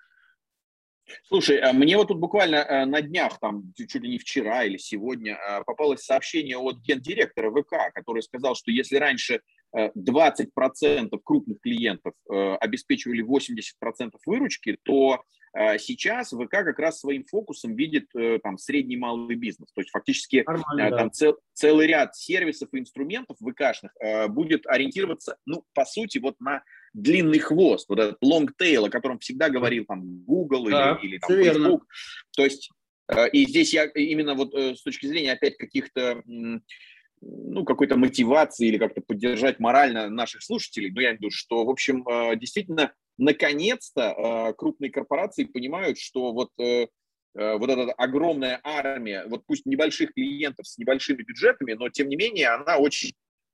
[1.28, 4.78] Слушай, а мне вот тут буквально э, на днях, там, чуть ли не вчера или
[4.78, 9.42] сегодня, э, попалось сообщение от гендиректора ВК, который сказал, что если раньше
[9.76, 15.24] 20% э, крупных клиентов обеспечивали 80% выручки, то
[15.78, 18.08] сейчас ВК как раз своим фокусом видит
[18.44, 19.72] там средний малый бизнес.
[19.74, 21.10] То есть фактически Нормально, там да.
[21.10, 23.92] цел, целый ряд сервисов и инструментов ВКшных
[24.30, 26.64] будет ориентироваться, ну, по сути, вот на
[26.94, 31.18] длинный хвост, вот этот long tail, о котором всегда говорил там Google да, или, или
[31.18, 31.56] там Facebook.
[31.56, 31.80] Верно.
[32.36, 32.70] То есть
[33.10, 36.22] э, и здесь я именно вот э, с точки зрения опять каких-то
[37.26, 41.66] ну, какой-то мотивации или как-то поддержать морально наших слушателей, ну, я имею в виду, что,
[41.66, 46.50] в общем, э, действительно, наконец-то крупные корпорации понимают, что вот
[47.36, 52.50] вот эта огромная армия, вот пусть небольших клиентов с небольшими бюджетами, но тем не менее
[52.50, 53.14] она очень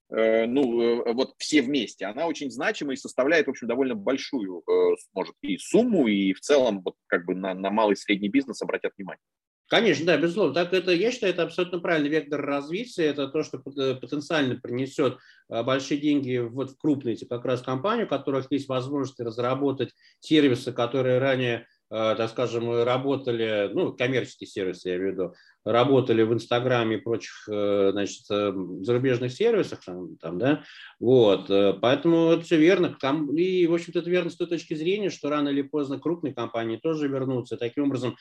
[0.10, 4.96] ну, э, вот все вместе, она очень значима и составляет, в общем, довольно большую, э,
[5.14, 8.62] может, и сумму, и в целом, вот как бы на, на малый и средний бизнес
[8.62, 9.22] обратят внимание.
[9.68, 10.56] Конечно, да, безусловно.
[10.56, 13.04] Так это, я считаю, это абсолютно правильный вектор развития.
[13.04, 18.08] Это то, что потенциально принесет большие деньги вот в крупные эти как раз компании, у
[18.08, 24.98] которых есть возможность разработать сервисы, которые ранее Э, так скажем, работали, ну, коммерческие сервисы, я
[24.98, 25.34] имею в виду,
[25.72, 30.64] работали в Инстаграме и прочих, э, значит, э, зарубежных сервисах, там, там, да,
[31.00, 31.48] вот,
[31.82, 35.30] поэтому это все верно, там, и, в общем-то, это верно с той точки зрения, что
[35.30, 38.16] рано или поздно крупные компании тоже вернутся, таким образом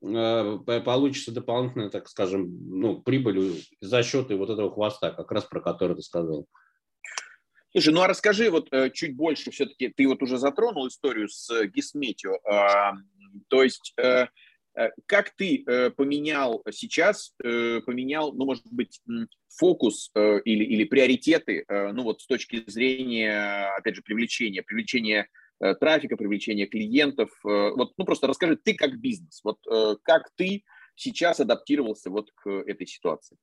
[0.00, 2.48] получится дополнительная, так скажем,
[2.80, 6.46] ну, прибыль за счет вот этого хвоста, как раз про который ты сказал.
[7.72, 11.50] Слушай, ну а расскажи вот э, чуть больше все-таки, ты вот уже затронул историю с
[11.50, 12.94] э, Гисметио, а,
[13.48, 14.26] то есть э,
[15.06, 15.64] как ты
[15.96, 19.00] поменял сейчас, поменял, ну, может быть,
[19.48, 25.28] фокус или, или приоритеты, ну, вот с точки зрения, опять же, привлечения, привлечения
[25.80, 29.58] трафика, привлечения клиентов, вот, ну, просто расскажи, ты как бизнес, вот
[30.02, 30.64] как ты
[30.94, 33.36] сейчас адаптировался вот к этой ситуации?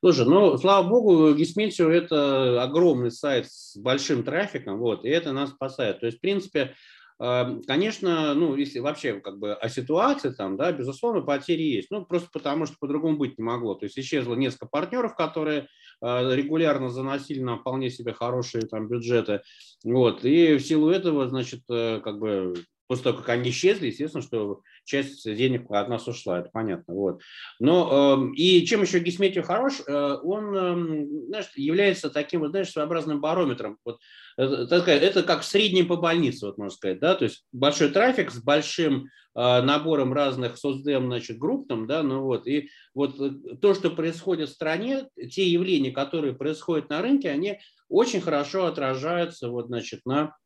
[0.00, 5.50] Слушай, ну, слава богу, Гисметио– это огромный сайт с большим трафиком, вот, и это нас
[5.50, 6.00] спасает.
[6.00, 6.76] То есть, в принципе,
[7.18, 11.90] Конечно, ну, если вообще как бы о ситуации там, да, безусловно, потери есть.
[11.90, 13.74] Ну, просто потому, что по-другому быть не могло.
[13.74, 15.68] То есть исчезло несколько партнеров, которые
[16.02, 19.40] э, регулярно заносили нам вполне себе хорошие там бюджеты.
[19.82, 20.26] Вот.
[20.26, 22.54] И в силу этого, значит, э, как бы
[22.86, 26.94] после того, как они исчезли, естественно, что часть денег от нас ушла, это понятно.
[26.94, 27.20] Вот.
[27.58, 32.70] Но, э, и чем еще Гисметью хорош, э, он э, знаешь, является таким, вот, знаешь,
[32.70, 33.78] своеобразным барометром.
[33.84, 33.98] Вот,
[34.36, 38.30] это, это как в среднем по больнице, вот можно сказать, да, то есть большой трафик
[38.30, 43.56] с большим э, набором разных соцдем, значит, групп там, да, ну вот, и вот э,
[43.60, 49.48] то, что происходит в стране, те явления, которые происходят на рынке, они очень хорошо отражаются,
[49.48, 50.36] вот, значит, на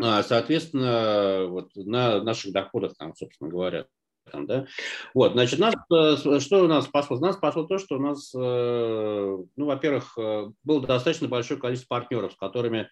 [0.00, 3.86] соответственно, вот на наших доходах, там, собственно говоря.
[4.30, 4.66] Там, да?
[5.14, 7.18] Вот, значит, нас, э, что у нас спасло?
[7.18, 12.32] Нас спасло то, что у нас, э, ну, во-первых, э, было достаточно большое количество партнеров,
[12.32, 12.88] с которыми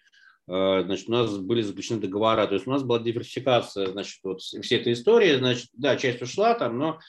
[0.49, 4.79] значит, у нас были заключены договора, то есть у нас была диверсификация, значит, вот всей
[4.79, 6.99] этой истории, значит, да, часть ушла там, но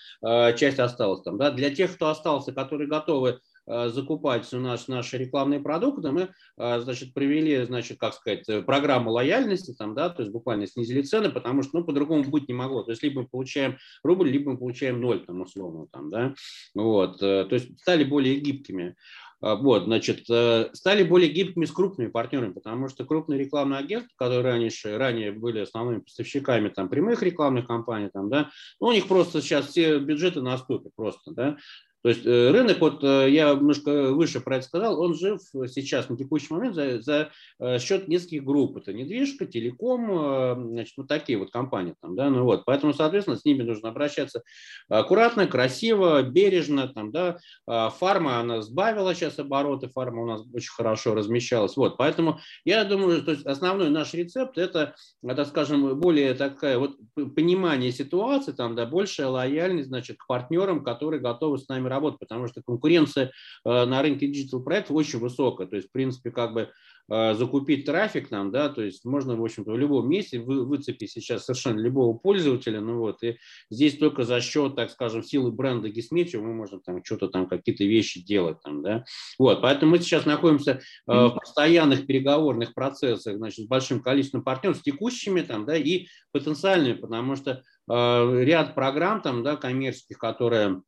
[0.57, 3.48] часть осталась там, да, для тех, кто остался, которые готовы Э,
[3.89, 9.11] закупать у нас наши рекламные продукты, мы, э, значит, провели, значит, как сказать, э, программу
[9.11, 12.83] лояльности, там, да, то есть буквально снизили цены, потому что, ну, по-другому быть не могло.
[12.83, 16.35] То есть либо мы получаем рубль, либо мы получаем ноль, там, условно, там, да,
[16.75, 18.97] вот, то есть стали более гибкими.
[19.41, 24.43] А, вот, значит, стали более гибкими с крупными партнерами, потому что крупные рекламные агентства, которые
[24.43, 28.51] раньше, ранее были основными поставщиками там, прямых рекламных кампаний, там, да,
[28.81, 31.57] ну, у них просто сейчас все бюджеты на стопе просто, да,
[32.03, 36.09] То есть э, рынок, вот э, я немножко выше про это сказал, он жив сейчас
[36.09, 38.77] на текущий момент за, за э, счет нескольких групп.
[38.77, 42.65] Это недвижка, телеком, значит, вот такие вот компании там, да, ну вот.
[42.67, 44.43] Поэтому, соответственно, с ними нужно обращаться
[44.89, 47.39] аккуратно, красиво, бережно, там, да.
[47.67, 51.77] А фарма, она сбавила сейчас обороты, фарма у нас очень хорошо размещалась.
[51.77, 56.97] Вот, поэтому я думаю, то есть основной наш рецепт это, это, скажем, более такая вот
[57.35, 62.47] понимание ситуации, там, да, большая лояльность, значит, к партнерам, которые готовы с нами работать, потому
[62.47, 63.33] что конкуренция
[63.65, 65.67] э, на рынке digital проектов очень высокая.
[65.67, 66.71] То есть, в принципе, как бы
[67.11, 71.11] э, закупить трафик нам, да, то есть можно, в общем-то, в любом месте вы, выцепить
[71.11, 73.39] сейчас совершенно любого пользователя, ну вот, и
[73.71, 77.85] здесь только за счет, так скажем, силы бренда Гисметио мы можем там что-то там, какие-то
[77.85, 79.05] вещи делать там, да,
[79.39, 84.77] вот, поэтому мы сейчас находимся э, в постоянных переговорных процессах, значит, с большим количеством партнеров,
[84.77, 90.83] с текущими там, да, и потенциальными, потому что ряд программ там, да, коммерческих, которые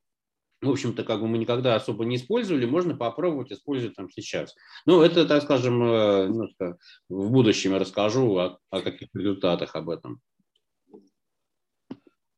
[0.60, 4.54] в общем-то, как бы мы никогда особо не использовали, можно попробовать использовать там сейчас.
[4.86, 6.76] Ну, это, так скажем, э, немножко
[7.08, 10.20] в будущем я расскажу о, о каких результатах об этом.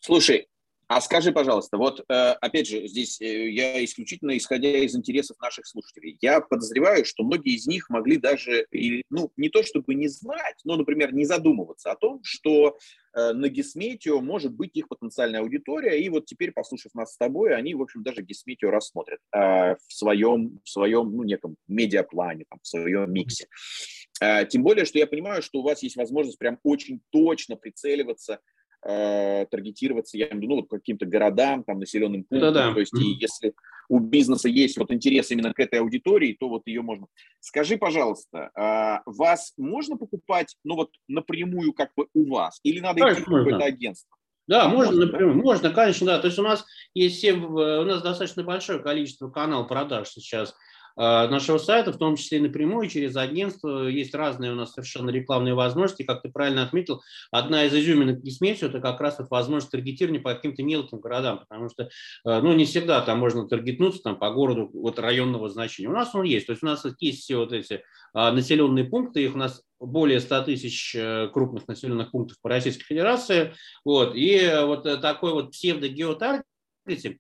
[0.00, 0.48] Слушай,
[0.96, 5.66] а скажи, пожалуйста, вот э, опять же, здесь э, я исключительно исходя из интересов наших
[5.66, 8.66] слушателей, я подозреваю, что многие из них могли даже,
[9.09, 12.76] ну, не то чтобы не знать, но, например, не задумываться о том, что
[13.14, 17.55] Э, на Гесметио может быть их потенциальная аудитория, и вот теперь, послушав нас с тобой,
[17.55, 22.66] они, в общем, даже Гесметио рассмотрят в своем, в своем ну, неком медиаплане, там, в
[22.66, 23.46] своем миксе.
[24.50, 28.40] Тем более, что я понимаю, что у вас есть возможность прям очень точно прицеливаться
[28.84, 32.52] э, таргетироваться, я имею в виду, ну, вот каким-то городам, там, населенным пунктам.
[32.52, 32.74] Да-да.
[32.74, 33.54] То есть, и если
[33.88, 37.06] у бизнеса есть вот интерес именно к этой аудитории, то вот ее можно.
[37.40, 43.00] Скажи, пожалуйста, э, вас можно покупать, ну, вот напрямую как бы у вас, или надо
[43.00, 44.16] идти в какое-то агентство?
[44.48, 45.06] Да, можно.
[45.06, 45.18] Да?
[45.26, 46.18] Можно, конечно, да.
[46.18, 46.64] То есть у нас
[46.94, 50.54] есть все, у нас достаточно большое количество каналов продаж сейчас
[50.96, 53.87] нашего сайта, в том числе и напрямую через агентство.
[53.87, 56.02] Есть разные у нас совершенно рекламные возможности.
[56.02, 60.35] Как ты правильно отметил, одна из изюминок Гисметио– это как раз вот возможность таргетирования по
[60.35, 61.88] каким-то мелким городам, потому что э,
[62.24, 65.88] ну, не всегда там можно таргетнуться там, по городу вот, районного значения.
[65.88, 66.46] У нас он есть.
[66.46, 67.83] То есть у нас есть все вот эти
[68.14, 72.85] а, населенные пункты, их у нас более 100 тысяч э, крупных населенных пунктов по Российской
[72.85, 73.55] Федерации.
[73.85, 74.14] Вот.
[74.14, 76.44] И вот такой вот псевдогеотаргет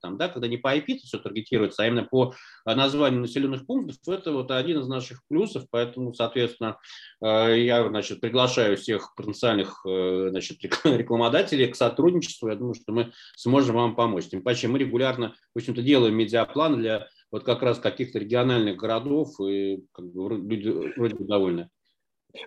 [0.00, 2.34] там, да, когда не по IP все таргетируется, а именно по
[2.66, 6.78] э, названию населенных пунктов, это вот один из наших плюсов, поэтому, соответственно,
[7.22, 13.12] э, я, значит, приглашаю всех потенциальных, э, значит, рекламодателей к сотрудничеству, я думаю, что мы
[13.36, 14.28] сможем вам помочь.
[14.28, 19.40] Тем паче мы регулярно, в общем-то, делаем медиаплан для вот как раз каких-то региональных городов,
[19.40, 21.70] и как бы, люди вроде бы довольны.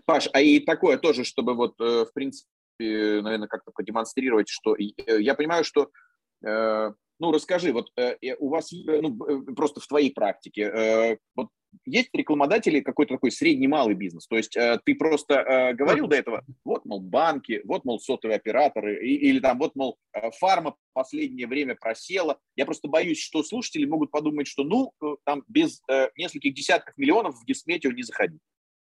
[0.06, 2.50] Паш, а и такое тоже, чтобы вот, в принципе,
[2.80, 5.92] наверное, как-то продемонстрировать, что я понимаю, что
[7.20, 11.50] ну, расскажи, вот э, у вас, э, ну, э, просто в твоей практике, вот
[11.86, 14.28] есть рекламодатели какой-то такой средний-малый бизнес?
[14.28, 19.40] То есть ты просто говорил до этого, вот, мол, банки, вот, мол, сотовые операторы, или
[19.40, 19.98] там, вот, мол,
[20.40, 22.40] фарма в последнее время просела.
[22.56, 24.94] Я просто боюсь, что слушатели могут подумать, что, ну,
[25.26, 25.82] там без
[26.16, 28.40] нескольких десятков миллионов в Гисметио не заходить.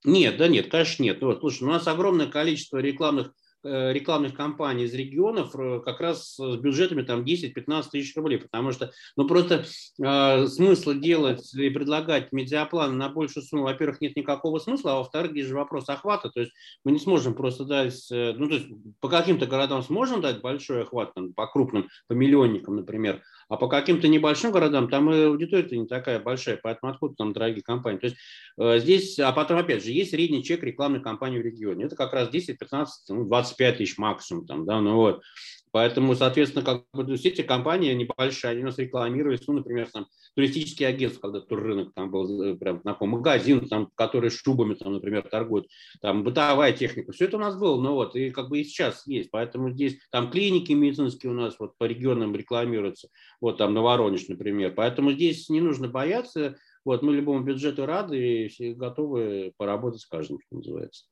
[0.05, 1.21] Нет, да нет, конечно нет.
[1.21, 3.46] Вот, слушай, у нас огромное количество рекламных Э,
[3.91, 8.91] рекламных кампаний из регионов э, как раз с бюджетами там 10-15 тысяч рублей, потому что
[9.15, 9.65] ну, просто
[10.01, 15.31] э, смысла делать и предлагать медиаплан на большую сумму, во-первых, нет никакого смысла, а во-вторых,
[15.31, 16.51] здесь же вопрос охвата, то есть
[16.83, 18.67] мы не сможем просто дать, э, ну то есть
[18.99, 23.67] по каким-то городам сможем дать большой охват, там, по крупным, по миллионникам, например, а по
[23.67, 27.99] каким-то небольшим городам там и аудитория не такая большая, поэтому откуда там дорогие компании.
[27.99, 28.17] То есть
[28.57, 32.13] э, здесь, а потом опять же, есть средний чек рекламной кампании в регионе, это как
[32.13, 35.23] раз 10, 15, ну, 20 25 тысяч максимум, там, да, ну вот.
[35.71, 40.89] Поэтому, соответственно, как бы все эти компании небольшие, они нас рекламировались, ну, например, там, туристические
[40.89, 45.67] агентства, когда туррынок там был э, прям знаком, магазин, там, который шубами, там, например, торгует,
[46.01, 49.05] там, бытовая техника, все это у нас было, ну вот, и как бы и сейчас
[49.07, 53.09] есть, поэтому здесь, там, клиники медицинские у нас вот по регионам рекламируются,
[53.41, 58.47] вот там на Воронеж, например, поэтому здесь не нужно бояться, вот, мы любому бюджету рады
[58.47, 61.05] и готовы поработать с каждым, что называется.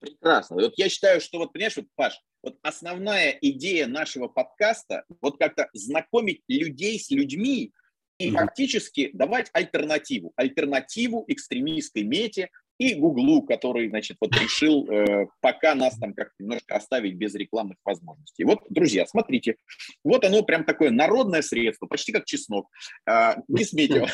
[0.00, 0.56] Прекрасно.
[0.56, 5.68] Вот я считаю, что вот, понимаешь, вот, Паш, вот основная идея нашего подкаста вот как-то
[5.72, 7.72] знакомить людей с людьми
[8.18, 10.32] и фактически давать альтернативу.
[10.36, 16.76] Альтернативу экстремистской мете, и Гуглу, который, значит, вот решил э, пока нас там как-то немножко
[16.76, 18.44] оставить без рекламных возможностей.
[18.44, 19.56] Вот, друзья, смотрите,
[20.04, 22.68] вот оно прям такое народное средство, почти как чеснок.
[23.08, 24.06] Э, не смейте.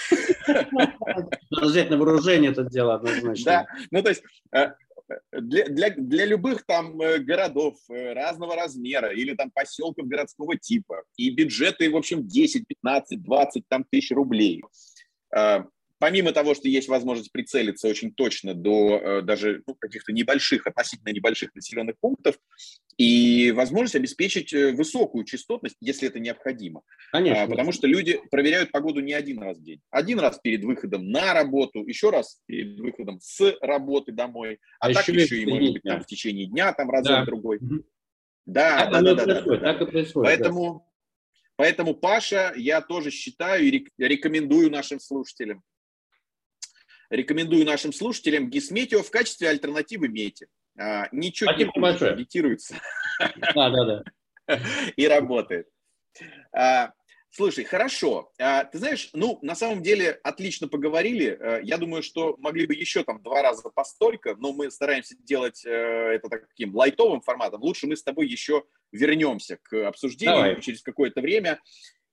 [1.50, 3.44] Взять на вооружение это дело однозначно.
[3.44, 4.72] Да, ну то есть э,
[5.32, 11.02] для, для, для любых там э, городов э, разного размера или там поселков городского типа.
[11.16, 14.62] И бюджеты, в общем, 10, 15, 20 там, тысяч рублей
[16.06, 21.12] помимо того, что есть возможность прицелиться очень точно до э, даже ну, каких-то небольших, относительно
[21.12, 22.36] небольших населенных пунктов,
[22.96, 26.82] и возможность обеспечить э, высокую частотность, если это необходимо.
[27.10, 27.42] Конечно.
[27.42, 29.80] А, потому что люди проверяют погоду не один раз в день.
[29.90, 34.94] Один раз перед выходом на работу, еще раз перед выходом с работы домой, а, а
[34.94, 37.58] так еще, еще и, может быть, там, в течение дня, там разок-другой.
[38.44, 38.88] Да.
[38.92, 40.30] Да, да, да, да, да, Так и происходит.
[40.30, 41.42] Поэтому, да.
[41.56, 45.64] поэтому, Паша, я тоже считаю и рекомендую нашим слушателям
[47.10, 50.48] рекомендую нашим слушателям Гисметио в качестве альтернативы Мете.
[50.78, 52.12] А, ничего Спасибо не большое.
[52.12, 52.74] агитируется.
[53.54, 54.02] Да, да,
[54.46, 54.60] да.
[54.96, 55.68] И работает.
[56.52, 56.92] А,
[57.30, 58.30] слушай, хорошо.
[58.38, 61.38] А, ты знаешь, ну, на самом деле, отлично поговорили.
[61.62, 65.70] Я думаю, что могли бы еще там два раза постолько, но мы стараемся делать э,
[65.70, 67.62] это таким лайтовым форматом.
[67.62, 70.60] Лучше мы с тобой еще вернемся к обсуждению Давай.
[70.60, 71.60] через какое-то время.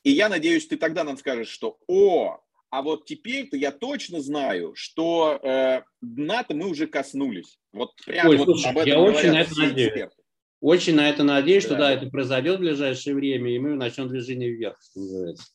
[0.04, 2.42] И я надеюсь, ты тогда нам скажешь, что «О,
[2.74, 7.60] а вот теперь-то я точно знаю, что э, дна-то мы уже коснулись.
[7.72, 9.90] Вот прямо Ой, вот слушай, об этом я очень на это надеюсь.
[9.90, 10.16] Эксперты.
[10.60, 11.70] Очень на это надеюсь, да.
[11.70, 15.46] что да, это произойдет в ближайшее время, и мы начнем движение вверх, что называется.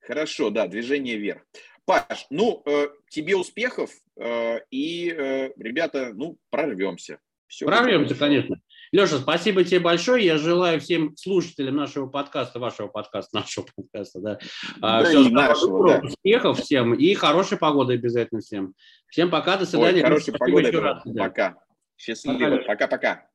[0.00, 1.42] Хорошо, да, движение вверх.
[1.84, 7.20] Паш, ну, э, тебе успехов, э, и, э, ребята, ну, прорвемся.
[7.46, 8.60] Все прорвемся, конечно.
[8.94, 10.24] Леша, спасибо тебе большое.
[10.24, 14.38] Я желаю всем слушателям нашего подкаста, вашего подкаста, нашего подкаста, да,
[14.80, 16.00] а, да все, нашего, да.
[16.06, 18.72] успехов всем и хорошей погоды обязательно всем.
[19.08, 19.96] Всем пока, до свидания.
[19.96, 20.70] Ой, хорошей погоды.
[20.70, 21.56] Раз, пока.
[21.96, 22.62] Счастливо.
[22.68, 23.26] Пока-пока.